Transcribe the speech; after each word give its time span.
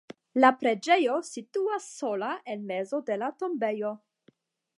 La 0.43 0.49
preĝejo 0.61 1.17
situas 1.27 1.91
sola 1.99 2.31
en 2.55 2.67
mezo 2.73 3.05
de 3.11 3.23
la 3.25 3.31
tombejo. 3.43 3.95